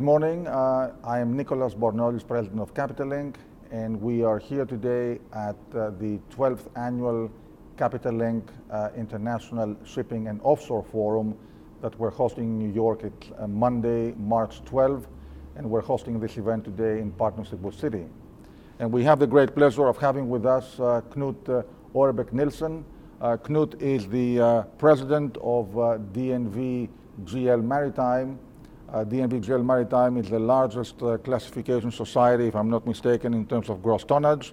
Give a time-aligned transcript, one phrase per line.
[0.00, 0.46] Good morning.
[0.46, 3.36] Uh, I am Nicolas Bornozis, President of Capital Link,
[3.70, 7.30] and we are here today at uh, the 12th annual
[7.76, 11.36] Capital Link uh, International Shipping and Offshore Forum
[11.82, 15.06] that we're hosting in New York at uh, Monday, March 12,
[15.56, 18.08] and we're hosting this event today in partnership with Citi.
[18.78, 21.62] And we have the great pleasure of having with us uh, Knut uh,
[21.94, 22.84] Ørbeck-Nilssen.
[23.20, 25.66] Knut is the president of
[26.14, 26.88] DNV
[27.26, 28.38] GL Maritime,
[28.92, 33.46] uh, DNV GL Maritime is the largest uh, classification society, if I'm not mistaken, in
[33.46, 34.52] terms of gross tonnage.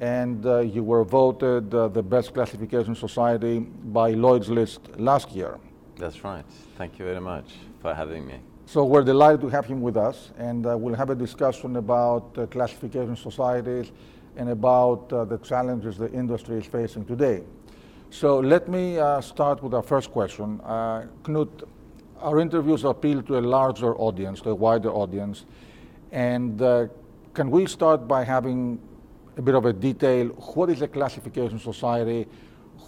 [0.00, 5.58] And uh, you were voted uh, the best classification society by Lloyd's List last year.
[5.96, 6.44] That's right.
[6.76, 8.40] Thank you very much for having me.
[8.66, 12.36] So we're delighted to have him with us, and uh, we'll have a discussion about
[12.38, 13.92] uh, classification societies
[14.36, 17.42] and about the challenges the industry is facing today.
[18.10, 20.60] So let me start with our first question.
[21.24, 21.64] Knut,
[22.20, 25.46] our interviews appeal to a larger audience, to a wider audience.
[26.12, 26.88] And uh,
[27.34, 28.80] can we start by having
[29.36, 30.28] a bit of a detail?
[30.54, 32.26] What is a classification society?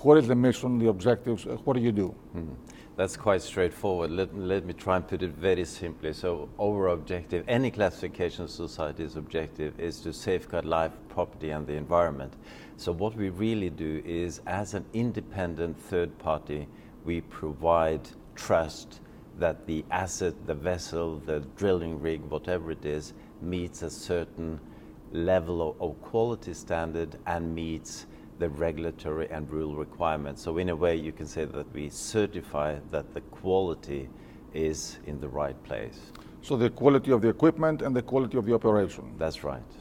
[0.03, 1.45] What is the mission, the objectives?
[1.45, 2.15] What do you do?
[2.37, 2.55] Mm-hmm.
[2.97, 4.11] That's quite straightforward.
[4.11, 6.13] Let, let me try and put it very simply.
[6.13, 12.35] So, our objective, any classification society's objective, is to safeguard life, property, and the environment.
[12.77, 16.69] So, what we really do is, as an independent third party,
[17.05, 19.01] we provide trust
[19.43, 24.61] that the asset, the vessel, the drilling rig, whatever it is, meets a certain
[25.13, 28.07] level of, of quality standard and meets
[28.39, 30.41] the regulatory and rule requirements.
[30.43, 34.09] So in a way, you can say that we certify that the quality
[34.55, 35.99] is in the right place.
[36.41, 39.13] So the quality of the equipment and the quality of the operation.
[39.19, 39.73] That's right.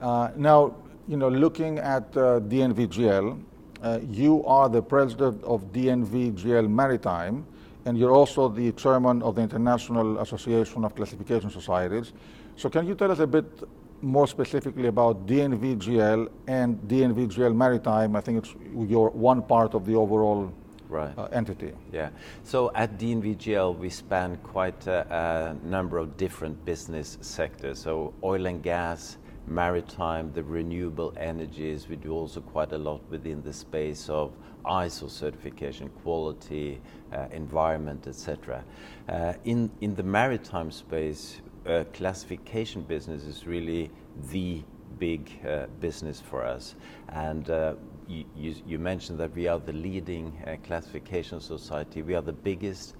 [0.00, 0.76] Uh, now,
[1.08, 3.42] you know, looking at uh, DNVGL,
[3.82, 7.44] uh, you are the president of DNVGL Maritime,
[7.84, 12.12] and you're also the chairman of the International Association of Classification Societies.
[12.56, 13.62] So can you tell us a bit
[14.00, 18.16] more specifically about DNVGL and DNVGL Maritime?
[18.16, 20.52] I think it's your one part of the overall
[20.88, 21.16] right.
[21.18, 21.72] uh, entity.
[21.92, 22.10] Yeah.
[22.42, 27.80] So at DNVGL, we span quite a, a number of different business sectors.
[27.80, 31.88] So oil and gas, maritime, the renewable energies.
[31.88, 34.32] We do also quite a lot within the space of
[34.64, 36.80] ISO certification, quality,
[37.12, 38.64] uh, environment, etc.
[39.08, 43.90] Uh, in, in the maritime space, uh, classification business is really
[44.30, 44.62] the
[44.98, 46.74] big uh, business for us.
[47.08, 47.74] And uh,
[48.06, 52.02] you, you, you, mentioned that we are the leading uh, classification society.
[52.02, 52.96] We are the biggest.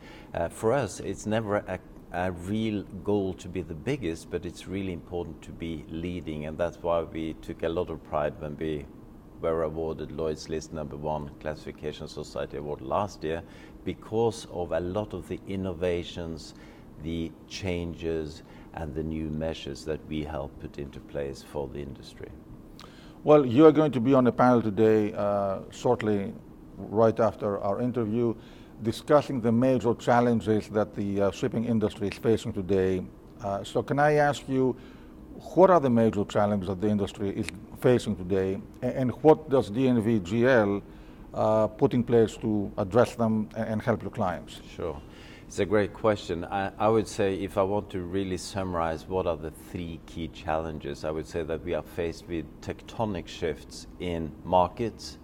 [0.51, 1.79] for us, it's never a
[2.15, 6.57] a real goal to be the biggest, but it's really important to be leading, and
[6.57, 8.87] that's why we took a lot of pride when we
[9.45, 13.43] were awarded Lloyd's List number one Classification Society Award last year
[13.85, 16.55] because of a lot of the innovations,
[17.03, 22.31] the changes, and the new measures that we help put into place for the industry.
[23.23, 26.33] Well, you are going to be on a panel today, uh, shortly,
[26.79, 28.35] right after our interview
[28.83, 33.05] discussing the major challenges that the uh, shipping industry is facing today.
[33.43, 34.75] Uh, so, can I ask you,
[35.55, 37.47] what are the major challenges that the industry is
[37.85, 40.81] facing today, and, what does DNV GL
[41.35, 44.63] uh, put in place to address them and, help your clients?
[44.75, 44.99] Sure.
[45.47, 46.47] It's a great question.
[46.47, 50.29] I, I, would say, if I want to really summarize what are the three key
[50.29, 55.19] challenges, I would say that we are faced with tectonic shifts in markets,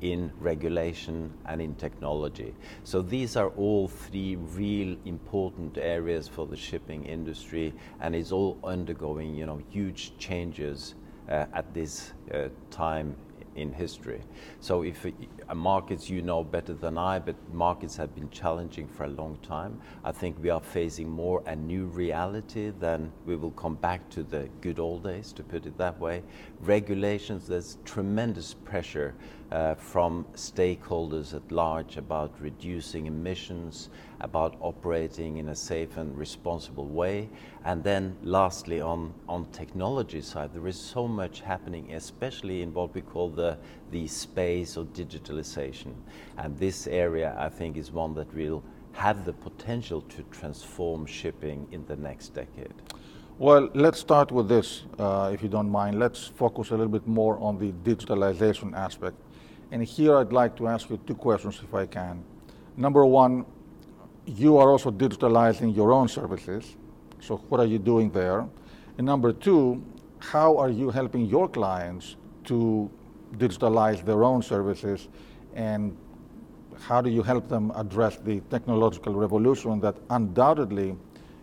[0.00, 2.54] in regulation and in technology.
[2.84, 8.56] So these are all three real important areas for the shipping industry and it's all
[8.62, 10.94] undergoing you know huge changes
[11.28, 13.14] at this uh, time
[13.58, 14.20] in history.
[14.60, 19.04] So if uh, markets you know better than I, but markets have been challenging for
[19.04, 19.80] a long time.
[20.04, 24.22] I think we are facing more a new reality than we will come back to
[24.22, 26.22] the good old days, to put it that way.
[26.60, 29.37] Regulations, there's tremendous pressure uh,
[29.78, 33.88] from stakeholders at large about reducing emissions,
[34.20, 37.28] about operating in a safe and responsible way.
[37.64, 42.94] And then lastly, on, on technology side, there is so much happening, especially in what
[42.94, 43.56] we call the,
[43.90, 45.94] the space of digitalization.
[46.36, 48.62] And this area, I think, is one that will
[48.92, 52.74] have the potential to transform shipping in the next decade.
[53.38, 56.00] Well, let's start with this, uh, if you don't mind.
[56.00, 59.16] Let's focus a little bit more on the digitalization aspect.
[59.70, 62.24] And here I'd like to ask you two questions if I can.
[62.76, 63.44] Number one,
[64.24, 66.76] you are also digitalizing your own services.
[67.20, 68.46] So what are you doing there?
[68.96, 69.82] And number two,
[70.20, 72.90] how are you helping your clients to
[73.36, 75.08] digitalize their own services
[75.54, 75.96] and
[76.80, 80.96] how do you help them address the technological revolution that undoubtedly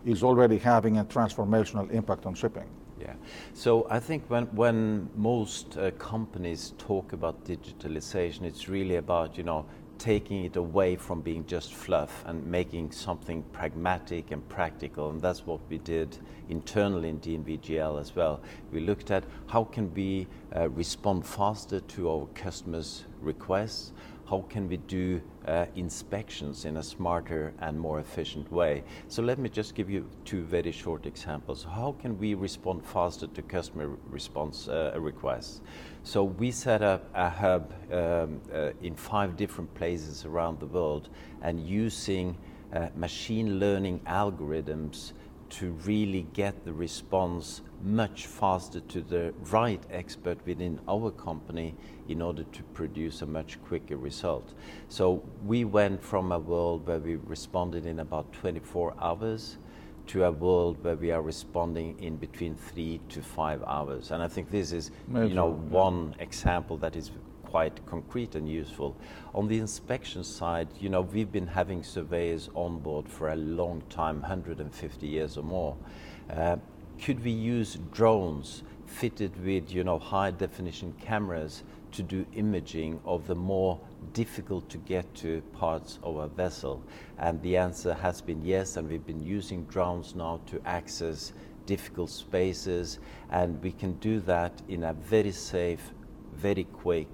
[0.05, 2.69] is already having a transformational impact on shipping.
[3.05, 3.13] Yeah.
[3.53, 9.43] So I think when, when most uh, companies talk about digitalization, it's really about, you
[9.43, 9.67] know,
[9.99, 15.11] taking it away from being just fluff and making something pragmatic and practical.
[15.11, 16.17] And that's what we did
[16.49, 18.41] internally in DNV as well.
[18.71, 23.93] We looked at how can we uh, respond faster to our customers' requests,
[24.27, 28.83] how can we do uh, inspections in a smarter and more efficient way.
[29.07, 31.63] So let me just give you two very short examples.
[31.63, 35.61] How can we respond faster to customer response uh, requests?
[36.03, 41.09] So we set up a hub um, uh, in five different places around the world
[41.41, 42.37] and using
[42.73, 45.13] uh, machine learning algorithms
[45.49, 51.75] to really get the response much faster to the right expert within our company
[52.07, 54.53] in order to produce a much quicker result.
[54.89, 59.57] So we went from a world where we responded in about 24 hours
[60.07, 64.11] to a world where we are responding in between three to five hours.
[64.11, 67.11] And I think this is, Major, you know, one example that is
[67.55, 68.97] quite concrete and useful.
[69.33, 73.81] On the inspection side, you know, we've been having surveyors on board for a long
[73.89, 75.77] time, 150 years or more.
[76.29, 76.57] Uh,
[77.01, 81.63] could we use drones fitted with, you know, high definition cameras
[81.93, 83.79] to do imaging of the more
[84.11, 86.83] difficult to get to parts of a vessel?
[87.19, 91.31] And the answer has been yes, and we've been using drones now to access
[91.65, 92.99] difficult spaces,
[93.29, 95.93] and we can do that in a very safe,
[96.35, 97.07] very quick,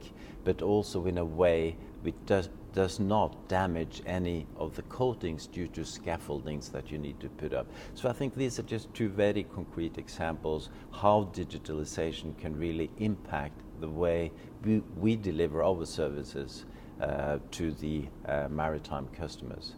[0.44, 5.68] but also in a way which does, does not damage any of the coatings due
[5.68, 7.68] to scaffoldings that you need to put up.
[7.94, 13.60] So I think these are just two very concrete examples how digitalization can really impact
[13.80, 14.32] the way
[14.64, 16.66] we, we deliver our services
[17.02, 19.74] uh, to the uh, maritime customers.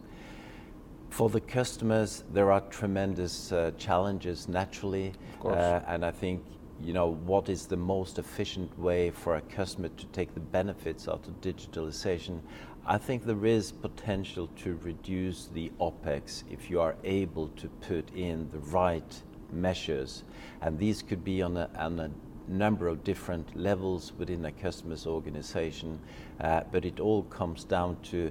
[1.10, 5.12] For the customers, there are tremendous uh, challenges naturally,
[5.44, 6.42] uh, and I think
[6.82, 11.08] you know, what is the most efficient way for a customer to take the benefits
[11.08, 12.40] out of digitalization?
[12.86, 18.14] I think there is potential to reduce the OpEx if you are able to put
[18.14, 19.22] in the right
[19.52, 20.24] measures.
[20.60, 22.10] And these could be on a, on a
[22.46, 25.98] number of different levels within a customer's organization,
[26.40, 28.30] uh, but it all comes down to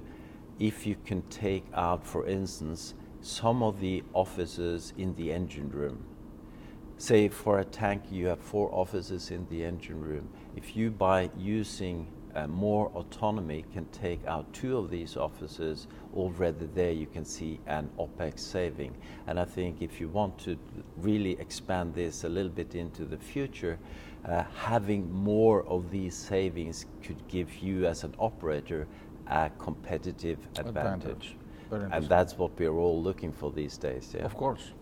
[0.60, 6.04] if you can take out, for instance, some of the offices in the engine room
[6.98, 10.28] say for a tank you have four offices in the engine room.
[10.56, 16.66] If you by using uh, more autonomy can take out two of these offices, already
[16.74, 18.92] there you can see an OPEX saving.
[19.26, 20.56] And I think if you want to
[20.96, 23.78] really expand this a little bit into the future,
[24.24, 28.86] uh, having more of these savings could give you as an operator
[29.28, 31.36] a competitive advantage.
[31.70, 31.92] advantage.
[31.92, 34.12] And that's what we're all looking for these days.
[34.14, 34.24] Yeah?
[34.24, 34.72] Of course.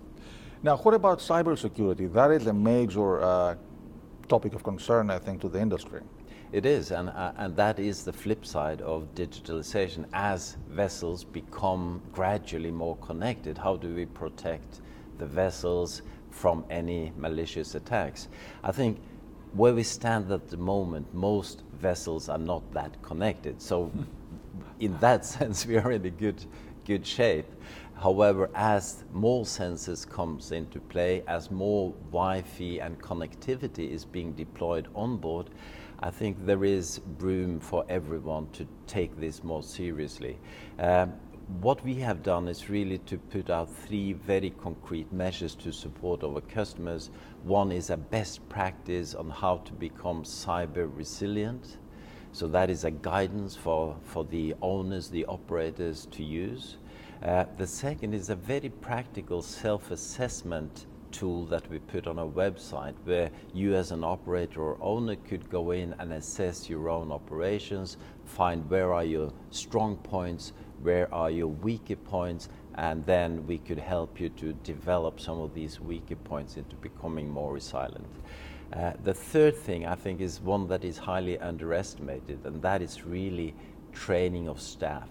[0.64, 2.12] Now, what about cybersecurity?
[2.12, 3.56] That is a major uh,
[4.28, 6.02] topic of concern, I think, to the industry.
[6.52, 10.04] It is, and, uh, and that is the flip side of digitalization.
[10.12, 14.82] As vessels become gradually more connected, how do we protect
[15.18, 18.28] the vessels from any malicious attacks?
[18.62, 19.00] I think
[19.54, 23.60] where we stand at the moment, most vessels are not that connected.
[23.60, 23.90] So,
[24.78, 26.44] in that sense, we are in a good,
[26.84, 27.46] good shape.
[27.94, 34.88] However, as more sensors comes into play, as more Wi-Fi and connectivity is being deployed
[34.94, 35.50] on board,
[36.00, 40.36] I think there is room for everyone to take this more seriously.
[40.80, 41.12] Um,
[41.60, 46.24] what we have done is really to put out three very concrete measures to support
[46.24, 47.10] our customers.
[47.44, 51.76] One is a best practice on how to become cyber resilient.
[52.32, 56.76] So that is a guidance for, for the owners, the operators to use.
[57.22, 62.94] Uh, the second is a very practical self-assessment tool that we put on our website
[63.04, 67.98] where you as an operator or owner could go in and assess your own operations,
[68.24, 73.78] find where are your strong points, where are your weaker points, and then we could
[73.78, 78.06] help you to develop some of these weaker points into becoming more resilient.
[78.72, 83.04] Uh, the third thing I think is one that is highly underestimated, and that is
[83.04, 83.54] really
[83.92, 85.10] training of staff.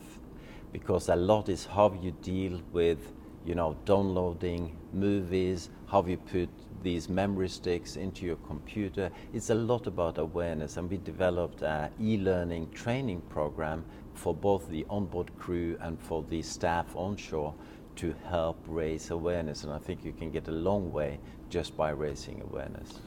[0.72, 3.14] Because a lot is how you deal with
[3.46, 6.50] you know downloading movies how you put
[6.84, 9.12] these memory sticks into your computer.
[9.34, 14.86] It's a lot about awareness and we developed an e-learning training program for both the
[14.90, 17.54] onboard crew and for the staff onshore
[17.98, 21.90] to help raise awareness and i think you can get a long way just by
[21.90, 23.00] raising awareness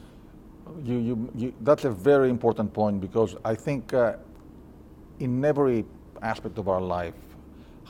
[0.83, 4.15] you, you, you, that's a very important point because i think uh,
[5.21, 5.85] in every
[6.23, 7.15] aspect of our life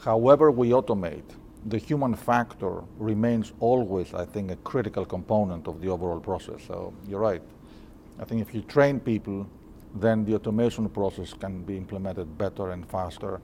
[0.05, 1.25] however we automate,
[1.67, 6.61] the human factor remains always, I think, a critical component of the overall process.
[6.67, 7.43] So you're right.
[8.19, 9.47] I think if you train people,
[9.95, 13.41] then the automation process can be implemented better and faster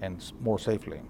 [0.00, 1.00] and more safely.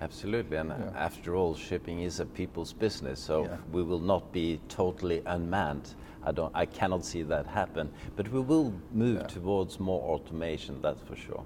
[0.00, 0.90] Absolutely, and Yeah.
[0.94, 3.56] after all, shipping is a people's business, so Yeah.
[3.72, 5.94] we will not be totally unmanned.
[6.24, 9.26] I don't, I cannot see that happen, but we will move Yeah.
[9.26, 10.80] towards more automation.
[10.80, 11.42] That's for sure.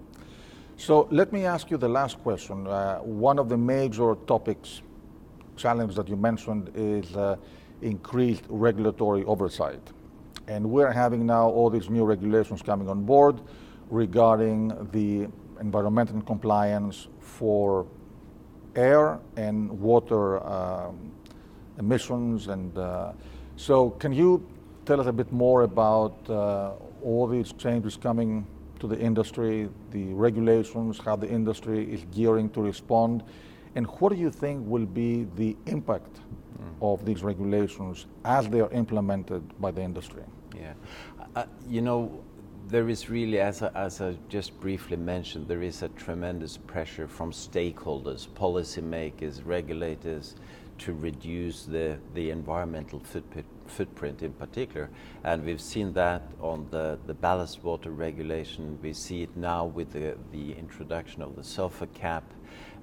[0.76, 2.66] So let me ask you the last question.
[2.66, 4.82] Uh, one of the major topics,
[5.56, 7.36] challenge that you mentioned is uh,
[7.80, 9.80] increased regulatory oversight.
[10.48, 13.40] And we're having now all these new regulations coming on board
[13.90, 15.28] regarding the
[15.60, 17.86] environmental compliance for
[18.74, 21.10] air and water um,
[21.78, 22.48] emissions.
[22.48, 23.12] And uh,
[23.56, 24.46] so, can you
[24.86, 28.46] tell us a bit more about uh, all these changes coming
[28.78, 33.22] to the industry, the regulations, how the industry is gearing to respond,
[33.74, 36.20] and what do you think will be the impact
[36.80, 40.22] of these regulations as they are implemented by the industry?
[40.54, 40.72] Yeah,
[41.34, 42.22] uh, you know,
[42.68, 47.06] there is really, as I, as I just briefly mentioned, there is a tremendous pressure
[47.06, 50.34] from stakeholders, policymakers, regulators,
[50.78, 54.88] to reduce the, the environmental footprint, footprint in particular.
[55.24, 58.78] And we've seen that on the, the ballast water regulation.
[58.82, 62.24] We see it now with the, the introduction of the sulfur cap.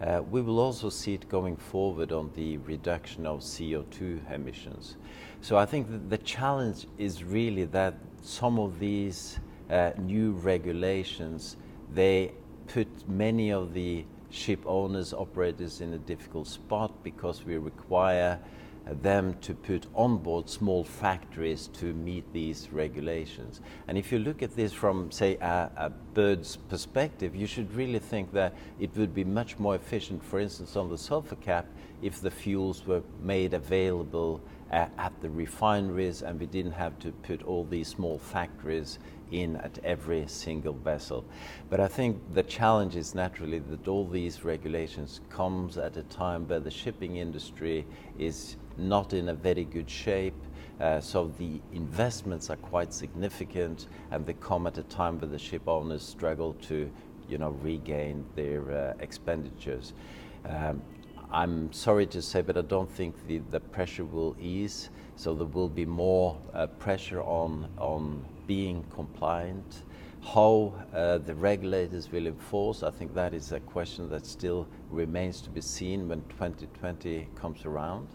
[0.02, 4.98] Uh, we will also see it going forward on the reduction of CO2 emissions.
[5.42, 11.58] So I think the challenge is really that some of these uh, new regulations,
[11.94, 12.34] they
[12.68, 18.40] put many of the ship owners, operators in a difficult spot because we require
[18.86, 23.62] them to put on board small factories to meet these regulations.
[23.88, 28.00] And if you look at this from, say, a, a, bird's perspective, you should really
[28.00, 31.66] think that it would be much more efficient, for instance, on the sulfur cap,
[32.02, 34.42] if the fuels were made available
[34.74, 39.00] at the refineries and we didn't have to put all these small factories
[39.32, 41.24] in at every single vessel.
[41.70, 46.48] But I think the challenge is naturally that all these regulations comes at a time
[46.48, 47.86] where the shipping industry
[48.18, 50.42] is not in a very good shape.
[50.80, 55.38] Uh, so the investments are quite significant, and they come at a time where the
[55.38, 56.92] ship owners struggle to,
[57.30, 59.94] you know, regain their uh, expenditures.
[60.46, 60.82] Um,
[61.34, 64.92] I'm sorry to say, but I don't think the, the pressure will ease.
[65.16, 69.82] So there will be more uh, pressure on on being compliant.
[70.24, 75.42] How uh, the regulators will enforce, I think that is a question that still remains
[75.42, 78.08] to be seen when 2020 comes around.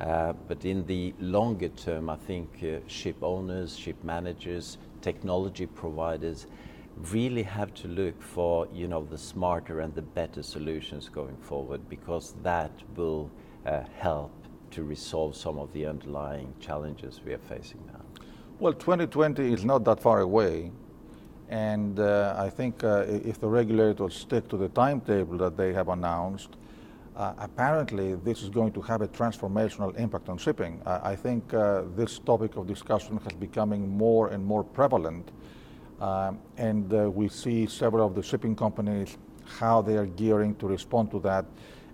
[0.00, 6.46] Uh, but in the longer term, I think uh, ship owners, ship managers, technology providers
[7.10, 11.88] really have to look for you know the smarter and the better solutions going forward
[11.88, 13.30] because that will
[13.66, 14.32] uh, help
[14.70, 18.00] to resolve some of the underlying challenges we are facing now.
[18.58, 20.70] Well, 2020 is not that far away.
[21.48, 25.88] And uh, I think uh, if the regulators stick to the timetable that they have
[25.88, 26.56] announced,
[27.16, 30.82] uh, apparently this is going to have a transformational impact on shipping.
[30.86, 35.30] I think uh, this topic of discussion has becoming more and more prevalent.
[36.00, 40.66] Um, and uh, we see several of the shipping companies how they are gearing to
[40.66, 41.44] respond to that.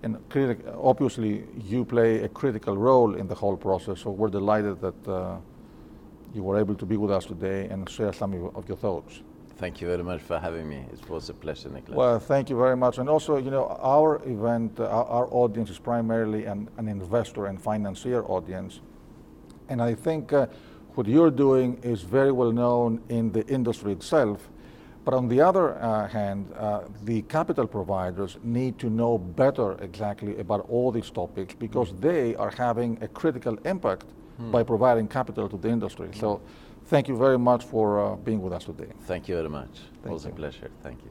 [0.02, 4.00] And critic- obviously, you play a critical role in the whole process.
[4.00, 5.36] So we're delighted that uh,
[6.34, 9.22] you were able to be with us today and share some of your thoughts.
[9.58, 10.86] Thank you very much for having me.
[10.90, 11.94] It was a pleasure, Nicolas.
[11.94, 12.96] Well, thank you very much.
[12.96, 17.44] And also, you know, our event, uh, our, our, audience is primarily an, an, investor
[17.44, 18.80] and financier audience.
[19.68, 20.46] And I think uh,
[20.96, 24.48] what you're doing is very well known in the industry itself.
[25.04, 30.38] But on the other uh, hand, uh, the capital providers need to know better exactly
[30.38, 34.04] about all these topics because they are having a critical impact
[34.36, 34.50] hmm.
[34.50, 36.10] by providing capital to the industry.
[36.12, 36.42] So
[36.86, 38.92] thank you very much for uh, being with us today.
[39.06, 39.70] Thank you very much.
[40.02, 40.32] Thank it was you.
[40.32, 40.70] a pleasure.
[40.82, 41.09] Thank you.